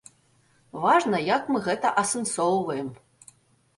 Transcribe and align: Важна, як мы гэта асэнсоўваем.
Важна, 0.85 1.19
як 1.29 1.43
мы 1.55 1.59
гэта 1.67 1.93
асэнсоўваем. 2.05 2.89